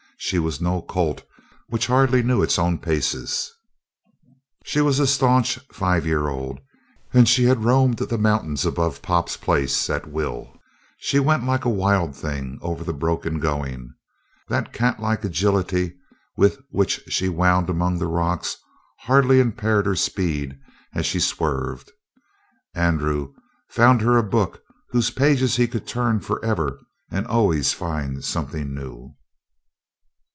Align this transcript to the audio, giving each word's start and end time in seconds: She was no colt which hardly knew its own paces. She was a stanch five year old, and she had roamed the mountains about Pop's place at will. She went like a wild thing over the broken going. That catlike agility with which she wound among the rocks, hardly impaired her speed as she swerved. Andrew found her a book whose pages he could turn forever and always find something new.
She 0.23 0.37
was 0.37 0.61
no 0.61 0.83
colt 0.83 1.23
which 1.67 1.87
hardly 1.87 2.21
knew 2.21 2.43
its 2.43 2.59
own 2.59 2.77
paces. 2.77 3.51
She 4.63 4.79
was 4.79 4.99
a 4.99 5.07
stanch 5.07 5.57
five 5.73 6.05
year 6.05 6.27
old, 6.29 6.59
and 7.11 7.27
she 7.27 7.45
had 7.45 7.63
roamed 7.63 7.97
the 7.97 8.19
mountains 8.19 8.63
about 8.63 9.01
Pop's 9.01 9.35
place 9.35 9.89
at 9.89 10.07
will. 10.11 10.53
She 10.99 11.19
went 11.19 11.43
like 11.47 11.65
a 11.65 11.69
wild 11.71 12.15
thing 12.15 12.59
over 12.61 12.83
the 12.83 12.93
broken 12.93 13.39
going. 13.39 13.95
That 14.47 14.71
catlike 14.73 15.25
agility 15.25 15.95
with 16.37 16.61
which 16.69 17.01
she 17.09 17.27
wound 17.27 17.67
among 17.67 17.97
the 17.97 18.05
rocks, 18.07 18.57
hardly 18.99 19.39
impaired 19.39 19.87
her 19.87 19.95
speed 19.95 20.55
as 20.93 21.07
she 21.07 21.19
swerved. 21.19 21.91
Andrew 22.75 23.33
found 23.69 24.01
her 24.01 24.17
a 24.17 24.23
book 24.23 24.61
whose 24.91 25.09
pages 25.09 25.55
he 25.55 25.67
could 25.67 25.87
turn 25.87 26.19
forever 26.19 26.77
and 27.09 27.25
always 27.25 27.73
find 27.73 28.23
something 28.23 28.75
new. 28.75 29.15